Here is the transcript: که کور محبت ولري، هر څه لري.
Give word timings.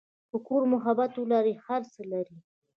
که 0.29 0.37
کور 0.47 0.63
محبت 0.73 1.11
ولري، 1.17 1.53
هر 1.65 1.81
څه 1.93 2.01
لري. 2.11 2.37